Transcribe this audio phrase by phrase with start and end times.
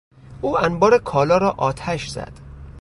[0.41, 2.33] او انبار کالا را آتش زد.